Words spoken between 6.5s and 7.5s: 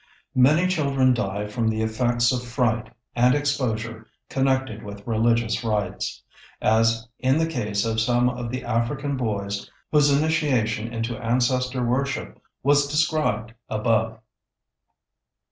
as in the